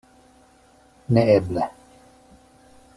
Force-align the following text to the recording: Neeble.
Neeble. 1.13 1.69